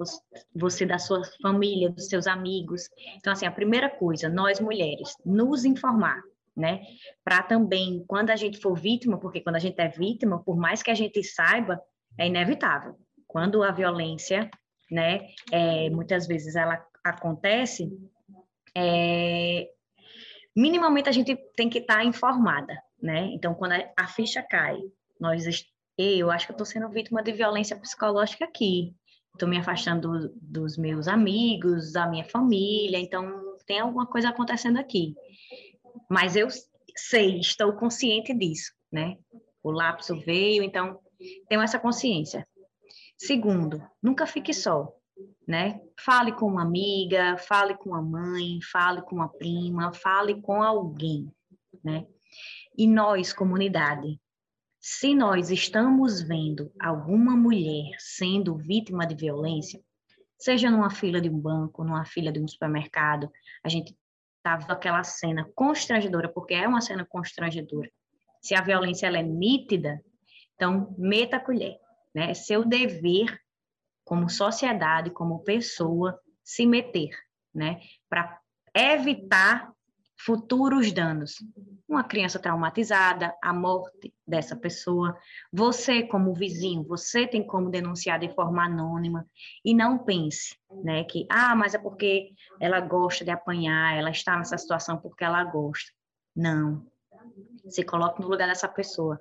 você 0.54 0.86
da 0.86 0.98
sua 0.98 1.22
família, 1.42 1.90
dos 1.90 2.08
seus 2.08 2.26
amigos. 2.26 2.88
Então, 3.16 3.32
assim, 3.32 3.46
a 3.46 3.50
primeira 3.50 3.90
coisa, 3.90 4.28
nós 4.28 4.60
mulheres, 4.60 5.14
nos 5.24 5.64
informar, 5.64 6.20
né? 6.56 6.82
Para 7.24 7.42
também, 7.42 8.04
quando 8.06 8.30
a 8.30 8.36
gente 8.36 8.58
for 8.58 8.74
vítima, 8.74 9.18
porque 9.18 9.40
quando 9.40 9.56
a 9.56 9.60
gente 9.60 9.78
é 9.80 9.88
vítima, 9.88 10.42
por 10.42 10.56
mais 10.56 10.82
que 10.82 10.90
a 10.90 10.94
gente 10.94 11.22
saiba, 11.22 11.80
é 12.16 12.26
inevitável. 12.26 12.96
Quando 13.26 13.62
a 13.62 13.70
violência 13.70 14.48
né? 14.90 15.26
É, 15.50 15.90
muitas 15.90 16.26
vezes 16.26 16.54
ela 16.56 16.84
acontece, 17.02 17.90
é, 18.74 19.68
minimamente 20.56 21.08
a 21.08 21.12
gente 21.12 21.36
tem 21.56 21.68
que 21.68 21.78
estar 21.78 21.96
tá 21.96 22.04
informada, 22.04 22.80
né? 23.02 23.26
Então, 23.32 23.54
quando 23.54 23.72
a 23.96 24.06
ficha 24.06 24.42
cai, 24.42 24.78
nós, 25.20 25.44
eu 25.98 26.30
acho 26.30 26.46
que 26.46 26.52
eu 26.52 26.54
estou 26.54 26.66
sendo 26.66 26.88
vítima 26.88 27.22
de 27.22 27.32
violência 27.32 27.76
psicológica 27.76 28.44
aqui, 28.44 28.94
estou 29.32 29.48
me 29.48 29.58
afastando 29.58 30.32
dos 30.40 30.76
meus 30.76 31.06
amigos, 31.08 31.92
da 31.92 32.06
minha 32.06 32.24
família, 32.24 32.98
então 32.98 33.56
tem 33.66 33.80
alguma 33.80 34.06
coisa 34.06 34.28
acontecendo 34.28 34.78
aqui. 34.78 35.14
Mas 36.10 36.36
eu 36.36 36.48
sei, 36.96 37.38
estou 37.40 37.72
consciente 37.74 38.34
disso, 38.34 38.72
né? 38.92 39.16
O 39.62 39.70
lapso 39.70 40.18
veio, 40.20 40.62
então 40.62 41.00
tenho 41.48 41.62
essa 41.62 41.78
consciência. 41.78 42.46
Segundo, 43.16 43.82
nunca 44.02 44.26
fique 44.26 44.52
só, 44.52 44.92
né? 45.46 45.80
Fale 45.98 46.32
com 46.32 46.46
uma 46.46 46.62
amiga, 46.62 47.36
fale 47.38 47.76
com 47.76 47.94
a 47.94 48.02
mãe, 48.02 48.58
fale 48.70 49.02
com 49.02 49.16
uma 49.16 49.28
prima, 49.28 49.92
fale 49.92 50.40
com 50.40 50.62
alguém, 50.62 51.32
né? 51.82 52.06
E 52.76 52.86
nós, 52.86 53.32
comunidade, 53.32 54.20
se 54.86 55.14
nós 55.14 55.50
estamos 55.50 56.20
vendo 56.20 56.70
alguma 56.78 57.34
mulher 57.34 57.96
sendo 57.98 58.54
vítima 58.54 59.06
de 59.06 59.14
violência, 59.14 59.80
seja 60.38 60.70
numa 60.70 60.90
fila 60.90 61.22
de 61.22 61.30
um 61.30 61.40
banco, 61.40 61.82
numa 61.82 62.04
fila 62.04 62.30
de 62.30 62.38
um 62.38 62.46
supermercado, 62.46 63.32
a 63.64 63.68
gente 63.70 63.96
vendo 64.42 64.70
aquela 64.70 65.02
cena 65.02 65.50
constrangedora, 65.54 66.28
porque 66.28 66.52
é 66.52 66.68
uma 66.68 66.82
cena 66.82 67.02
constrangedora. 67.02 67.90
Se 68.42 68.54
a 68.54 68.60
violência 68.60 69.06
ela 69.06 69.16
é 69.16 69.22
nítida, 69.22 70.04
então 70.54 70.94
meta 70.98 71.38
a 71.38 71.40
colher, 71.40 71.78
né? 72.14 72.32
É 72.32 72.34
seu 72.34 72.62
dever 72.62 73.40
como 74.04 74.28
sociedade, 74.28 75.08
como 75.08 75.44
pessoa, 75.44 76.20
se 76.42 76.66
meter, 76.66 77.08
né? 77.54 77.80
Para 78.06 78.38
evitar 78.74 79.72
futuros 80.16 80.92
danos. 80.92 81.36
Uma 81.88 82.04
criança 82.04 82.38
traumatizada, 82.38 83.34
a 83.42 83.52
morte 83.52 84.12
dessa 84.26 84.56
pessoa. 84.56 85.16
Você, 85.52 86.02
como 86.02 86.34
vizinho, 86.34 86.84
você 86.84 87.26
tem 87.26 87.46
como 87.46 87.70
denunciar 87.70 88.18
de 88.18 88.34
forma 88.34 88.64
anônima. 88.64 89.26
E 89.64 89.74
não 89.74 89.98
pense 89.98 90.56
né, 90.82 91.04
que, 91.04 91.26
ah, 91.30 91.54
mas 91.54 91.74
é 91.74 91.78
porque 91.78 92.30
ela 92.60 92.80
gosta 92.80 93.24
de 93.24 93.30
apanhar, 93.30 93.96
ela 93.96 94.10
está 94.10 94.36
nessa 94.36 94.56
situação 94.56 94.96
porque 94.96 95.24
ela 95.24 95.44
gosta. 95.44 95.92
Não. 96.34 96.86
Se 97.68 97.84
coloque 97.84 98.20
no 98.20 98.28
lugar 98.28 98.48
dessa 98.48 98.68
pessoa. 98.68 99.20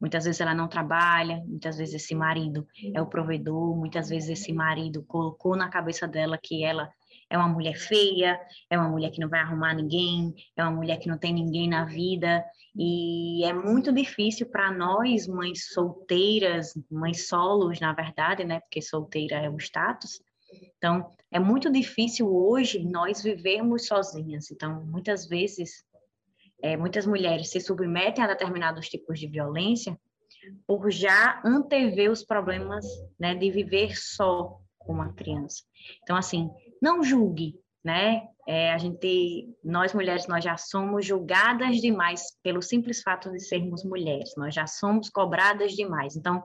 Muitas 0.00 0.24
vezes 0.24 0.40
ela 0.40 0.54
não 0.54 0.68
trabalha, 0.68 1.42
muitas 1.46 1.78
vezes 1.78 1.94
esse 1.94 2.14
marido 2.14 2.66
é 2.92 3.00
o 3.00 3.06
provedor, 3.06 3.76
muitas 3.76 4.08
vezes 4.08 4.28
esse 4.28 4.52
marido 4.52 5.04
colocou 5.04 5.56
na 5.56 5.68
cabeça 5.68 6.06
dela 6.06 6.36
que 6.36 6.64
ela 6.64 6.90
é 7.34 7.38
uma 7.38 7.48
mulher 7.48 7.74
feia, 7.74 8.40
é 8.70 8.78
uma 8.78 8.88
mulher 8.88 9.10
que 9.10 9.20
não 9.20 9.28
vai 9.28 9.40
arrumar 9.40 9.74
ninguém, 9.74 10.32
é 10.56 10.62
uma 10.62 10.70
mulher 10.70 10.98
que 10.98 11.08
não 11.08 11.18
tem 11.18 11.32
ninguém 11.32 11.68
na 11.68 11.84
vida. 11.84 12.44
E 12.76 13.44
é 13.44 13.52
muito 13.52 13.92
difícil 13.92 14.46
para 14.46 14.72
nós, 14.72 15.26
mães 15.26 15.72
solteiras, 15.72 16.74
mães 16.88 17.26
solos, 17.26 17.80
na 17.80 17.92
verdade, 17.92 18.44
né? 18.44 18.60
Porque 18.60 18.80
solteira 18.80 19.36
é 19.36 19.50
o 19.50 19.56
status. 19.58 20.22
Então, 20.78 21.10
é 21.32 21.40
muito 21.40 21.72
difícil 21.72 22.32
hoje 22.32 22.84
nós 22.84 23.22
vivermos 23.22 23.88
sozinhas. 23.88 24.52
Então, 24.52 24.84
muitas 24.86 25.26
vezes 25.26 25.84
é, 26.62 26.76
muitas 26.76 27.04
mulheres 27.04 27.50
se 27.50 27.60
submetem 27.60 28.22
a 28.22 28.28
determinados 28.28 28.88
tipos 28.88 29.18
de 29.18 29.26
violência 29.26 29.98
por 30.68 30.88
já 30.90 31.42
antever 31.44 32.12
os 32.12 32.22
problemas 32.22 32.84
né, 33.18 33.34
de 33.34 33.50
viver 33.50 33.96
só 33.96 34.60
com 34.84 34.92
uma 34.92 35.12
criança. 35.12 35.62
Então, 36.02 36.16
assim, 36.16 36.50
não 36.84 37.02
julgue, 37.02 37.58
né? 37.82 38.28
É, 38.46 38.70
a 38.74 38.76
gente, 38.76 39.56
nós 39.64 39.94
mulheres, 39.94 40.26
nós 40.26 40.44
já 40.44 40.58
somos 40.58 41.06
julgadas 41.06 41.80
demais 41.80 42.36
pelo 42.42 42.60
simples 42.60 43.00
fato 43.00 43.32
de 43.32 43.40
sermos 43.40 43.82
mulheres. 43.82 44.34
Nós 44.36 44.54
já 44.54 44.66
somos 44.66 45.08
cobradas 45.08 45.72
demais. 45.72 46.14
Então, 46.14 46.44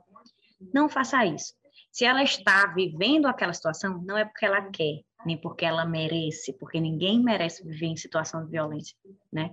não 0.74 0.88
faça 0.88 1.26
isso. 1.26 1.54
Se 1.92 2.06
ela 2.06 2.24
está 2.24 2.68
vivendo 2.68 3.26
aquela 3.26 3.52
situação, 3.52 4.02
não 4.06 4.18
é 4.18 4.24
porque 4.24 4.46
ela 4.46 4.62
quer, 4.72 5.02
nem 5.26 5.36
porque 5.36 5.66
ela 5.66 5.86
merece, 5.86 6.54
porque 6.54 6.80
ninguém 6.80 7.22
merece 7.22 7.62
viver 7.62 7.88
em 7.88 7.98
situação 7.98 8.46
de 8.46 8.52
violência, 8.52 8.96
né? 9.34 9.52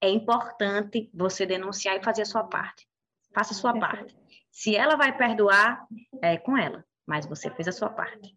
É 0.00 0.08
importante 0.08 1.10
você 1.12 1.44
denunciar 1.44 1.96
e 1.96 2.04
fazer 2.04 2.22
a 2.22 2.26
sua 2.26 2.44
parte. 2.44 2.86
Faça 3.34 3.54
a 3.54 3.56
sua 3.56 3.76
parte. 3.76 4.14
Se 4.52 4.76
ela 4.76 4.94
vai 4.94 5.16
perdoar, 5.16 5.84
é 6.22 6.36
com 6.36 6.56
ela, 6.56 6.84
mas 7.04 7.26
você 7.26 7.50
fez 7.50 7.66
a 7.66 7.72
sua 7.72 7.90
parte. 7.90 8.36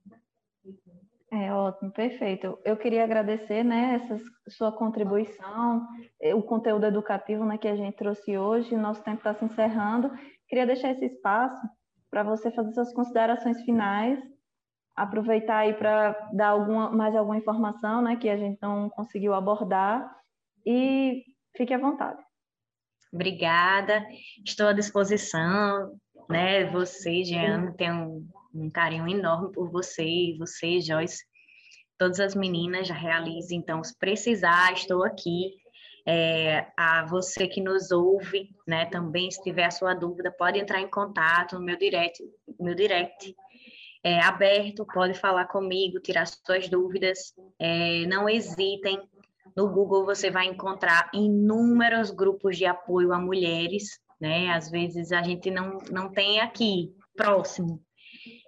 É 1.37 1.53
ótimo, 1.53 1.91
perfeito. 1.91 2.57
Eu 2.63 2.77
queria 2.77 3.03
agradecer, 3.03 3.63
né, 3.63 3.95
essa 3.95 4.17
sua 4.47 4.71
contribuição, 4.71 5.85
o 6.33 6.41
conteúdo 6.43 6.85
educativo, 6.85 7.43
né, 7.43 7.57
que 7.57 7.67
a 7.67 7.75
gente 7.75 7.95
trouxe 7.95 8.37
hoje. 8.37 8.77
Nosso 8.77 9.03
tempo 9.03 9.17
está 9.17 9.33
se 9.33 9.43
encerrando. 9.43 10.09
Queria 10.47 10.65
deixar 10.65 10.91
esse 10.91 11.05
espaço 11.05 11.61
para 12.09 12.23
você 12.23 12.49
fazer 12.51 12.71
suas 12.71 12.93
considerações 12.93 13.61
finais 13.63 14.19
aproveitar 14.95 15.57
aí 15.57 15.73
para 15.73 16.13
dar 16.33 16.49
alguma, 16.49 16.89
mais 16.89 17.15
alguma 17.15 17.37
informação 17.37 18.01
né, 18.01 18.15
que 18.15 18.29
a 18.29 18.37
gente 18.37 18.57
não 18.61 18.89
conseguiu 18.89 19.33
abordar 19.33 20.09
e 20.65 21.23
fique 21.55 21.73
à 21.73 21.77
vontade. 21.77 22.23
Obrigada, 23.13 24.05
estou 24.45 24.67
à 24.67 24.73
disposição, 24.73 25.97
né? 26.29 26.65
Você, 26.71 27.23
Jean, 27.23 27.71
tem 27.73 27.91
um, 27.91 28.27
um, 28.55 28.69
carinho 28.69 29.07
enorme 29.07 29.51
por 29.51 29.69
você, 29.69 30.35
você, 30.37 30.79
Joyce, 30.79 31.23
todas 31.97 32.19
as 32.19 32.35
meninas 32.35 32.87
já 32.87 32.95
realizem, 32.95 33.59
então, 33.59 33.83
se 33.83 33.97
precisar, 33.97 34.73
estou 34.73 35.03
aqui. 35.03 35.53
É, 36.07 36.67
a 36.77 37.03
você 37.07 37.47
que 37.47 37.59
nos 37.59 37.89
ouve, 37.89 38.49
né, 38.67 38.85
também, 38.85 39.31
se 39.31 39.41
tiver 39.41 39.65
a 39.65 39.71
sua 39.71 39.95
dúvida, 39.95 40.31
pode 40.31 40.59
entrar 40.59 40.79
em 40.79 40.87
contato 40.87 41.57
no 41.57 41.65
meu 41.65 41.75
direct, 41.75 42.23
meu 42.59 42.75
direct 42.75 43.35
é 44.05 44.21
aberto, 44.21 44.85
pode 44.85 45.15
falar 45.15 45.45
comigo, 45.45 45.99
tirar 45.99 46.27
suas 46.27 46.69
dúvidas. 46.69 47.33
É, 47.57 48.05
não 48.05 48.29
hesitem. 48.29 49.01
No 49.57 49.67
Google 49.67 50.05
você 50.05 50.29
vai 50.29 50.45
encontrar 50.45 51.09
inúmeros 51.11 52.11
grupos 52.11 52.55
de 52.55 52.67
apoio 52.67 53.11
a 53.11 53.17
mulheres, 53.17 53.99
né? 54.21 54.49
Às 54.51 54.69
vezes 54.69 55.11
a 55.11 55.23
gente 55.23 55.49
não, 55.49 55.79
não 55.89 56.11
tem 56.11 56.39
aqui 56.39 56.93
próximo, 57.15 57.81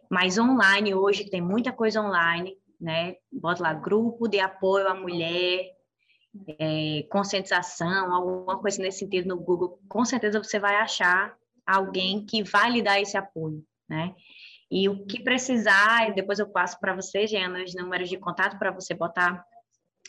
mas 0.10 0.38
online 0.38 0.94
hoje 0.94 1.30
tem 1.30 1.42
muita 1.42 1.72
coisa 1.72 2.02
online, 2.02 2.58
né? 2.80 3.16
Bota 3.32 3.64
lá 3.64 3.74
grupo 3.74 4.28
de 4.28 4.40
apoio 4.40 4.88
à 4.88 4.94
mulher, 4.94 5.76
é, 6.60 7.06
conscientização, 7.10 8.14
alguma 8.14 8.60
coisa 8.60 8.82
nesse 8.82 9.00
sentido 9.00 9.28
no 9.28 9.38
Google. 9.38 9.80
Com 9.88 10.06
certeza 10.06 10.42
você 10.42 10.60
vai 10.60 10.76
achar 10.76 11.36
alguém 11.66 12.26
que 12.26 12.44
vai 12.44 12.72
lhe 12.72 12.82
dar 12.82 13.00
esse 13.00 13.18
apoio, 13.18 13.64
né? 13.90 14.16
E 14.70 14.90
o 14.90 15.06
que 15.06 15.24
precisar, 15.24 16.14
depois 16.14 16.40
eu 16.40 16.50
passo 16.50 16.80
para 16.80 16.94
você, 16.94 17.26
Giana, 17.26 17.64
os 17.64 17.74
números 17.74 18.10
de 18.10 18.18
contato 18.18 18.58
para 18.60 18.72
você 18.72 18.94
botar 18.94 19.46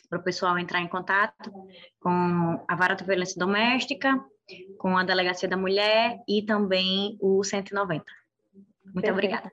para 0.09 0.19
o 0.19 0.23
pessoal 0.23 0.57
entrar 0.57 0.81
em 0.81 0.87
contato 0.87 1.51
com 1.99 2.65
a 2.67 2.75
Vara 2.75 2.95
de 2.95 3.03
Violência 3.03 3.37
Doméstica, 3.37 4.19
com 4.77 4.97
a 4.97 5.03
Delegacia 5.03 5.47
da 5.47 5.55
Mulher 5.55 6.19
e 6.27 6.41
também 6.41 7.17
o 7.21 7.43
190. 7.43 8.03
Muito 8.85 8.93
Perfeito. 8.93 9.11
obrigada. 9.13 9.51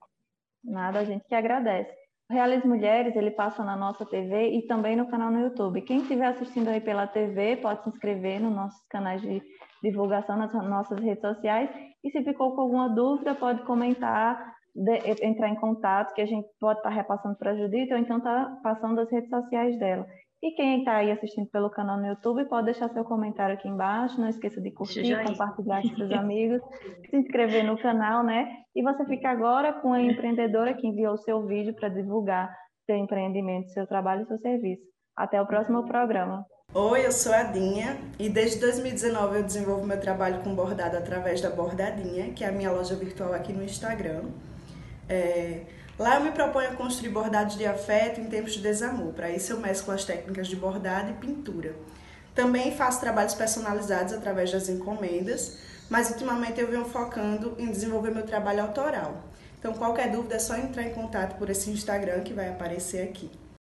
Nada, 0.66 0.98
a 0.98 1.04
gente 1.04 1.24
que 1.26 1.34
agradece. 1.34 1.90
O 2.28 2.34
Reais 2.34 2.64
Mulheres, 2.64 3.14
ele 3.14 3.30
passa 3.30 3.62
na 3.64 3.76
nossa 3.76 4.04
TV 4.04 4.50
e 4.50 4.66
também 4.66 4.96
no 4.96 5.08
canal 5.08 5.30
no 5.30 5.40
YouTube. 5.40 5.80
Quem 5.82 5.98
estiver 5.98 6.26
assistindo 6.26 6.68
aí 6.68 6.80
pela 6.80 7.06
TV, 7.06 7.56
pode 7.56 7.84
se 7.84 7.88
inscrever 7.88 8.40
nos 8.40 8.52
nossos 8.52 8.84
canais 8.88 9.22
de 9.22 9.40
divulgação, 9.80 10.36
nas 10.36 10.52
nossas 10.52 10.98
redes 10.98 11.20
sociais. 11.20 11.70
E 12.02 12.10
se 12.10 12.24
ficou 12.24 12.54
com 12.56 12.62
alguma 12.62 12.88
dúvida, 12.88 13.32
pode 13.34 13.62
comentar 13.62 14.56
de, 14.74 15.24
entrar 15.24 15.48
em 15.48 15.54
contato, 15.54 16.14
que 16.14 16.20
a 16.20 16.26
gente 16.26 16.48
pode 16.60 16.80
estar 16.80 16.90
tá 16.90 16.94
repassando 16.96 17.36
para 17.36 17.52
a 17.52 17.56
Judite, 17.56 17.92
ou 17.92 17.98
então 17.98 18.20
tá 18.20 18.58
passando 18.60 19.00
as 19.00 19.10
redes 19.10 19.30
sociais 19.30 19.78
dela. 19.78 20.04
E 20.42 20.50
quem 20.52 20.80
está 20.80 20.96
aí 20.96 21.10
assistindo 21.10 21.48
pelo 21.50 21.70
canal 21.70 21.98
no 21.98 22.06
YouTube, 22.06 22.44
pode 22.44 22.66
deixar 22.66 22.88
seu 22.90 23.04
comentário 23.04 23.54
aqui 23.54 23.68
embaixo. 23.68 24.20
Não 24.20 24.28
esqueça 24.28 24.60
de 24.60 24.70
curtir, 24.70 25.16
compartilhar 25.24 25.82
com 25.82 25.96
seus 25.96 26.12
amigos, 26.12 26.60
se 27.08 27.16
inscrever 27.16 27.64
no 27.64 27.78
canal, 27.78 28.22
né? 28.22 28.46
E 28.74 28.82
você 28.82 29.04
fica 29.06 29.30
agora 29.30 29.72
com 29.72 29.92
a 29.92 30.02
empreendedora 30.02 30.74
que 30.74 30.86
enviou 30.86 31.14
o 31.14 31.18
seu 31.18 31.46
vídeo 31.46 31.74
para 31.74 31.88
divulgar 31.88 32.54
seu 32.84 32.96
empreendimento, 32.96 33.70
seu 33.70 33.86
trabalho 33.86 34.22
e 34.22 34.26
seu 34.26 34.38
serviço. 34.38 34.82
Até 35.16 35.40
o 35.40 35.46
próximo 35.46 35.84
programa. 35.86 36.44
Oi, 36.74 37.06
eu 37.06 37.12
sou 37.12 37.32
a 37.32 37.44
Dinha 37.44 37.96
e 38.18 38.28
desde 38.28 38.60
2019 38.60 39.38
eu 39.38 39.42
desenvolvo 39.42 39.86
meu 39.86 39.98
trabalho 39.98 40.42
com 40.42 40.54
bordado 40.54 40.96
através 40.96 41.40
da 41.40 41.48
Bordadinha, 41.48 42.32
que 42.32 42.44
é 42.44 42.48
a 42.48 42.52
minha 42.52 42.70
loja 42.70 42.94
virtual 42.94 43.32
aqui 43.32 43.52
no 43.52 43.64
Instagram. 43.64 44.24
É, 45.08 45.62
lá 45.98 46.16
eu 46.16 46.20
me 46.22 46.30
proponho 46.30 46.70
a 46.70 46.74
construir 46.74 47.10
bordados 47.10 47.56
de 47.56 47.66
afeto 47.66 48.20
em 48.20 48.26
tempos 48.26 48.54
de 48.54 48.60
desamor. 48.60 49.12
Para 49.12 49.30
isso 49.30 49.52
eu 49.52 49.60
mesclo 49.60 49.92
as 49.92 50.04
técnicas 50.04 50.48
de 50.48 50.56
bordado 50.56 51.10
e 51.10 51.14
pintura. 51.14 51.74
Também 52.34 52.76
faço 52.76 53.00
trabalhos 53.00 53.34
personalizados 53.34 54.12
através 54.12 54.52
das 54.52 54.68
encomendas, 54.68 55.58
mas 55.88 56.10
ultimamente 56.10 56.60
eu 56.60 56.68
venho 56.68 56.84
focando 56.84 57.54
em 57.58 57.70
desenvolver 57.70 58.10
meu 58.10 58.24
trabalho 58.24 58.62
autoral. 58.62 59.24
Então, 59.58 59.72
qualquer 59.72 60.10
dúvida 60.10 60.36
é 60.36 60.38
só 60.38 60.56
entrar 60.56 60.82
em 60.82 60.92
contato 60.92 61.38
por 61.38 61.48
esse 61.50 61.70
Instagram 61.70 62.20
que 62.20 62.34
vai 62.34 62.48
aparecer 62.48 63.02
aqui. 63.02 63.30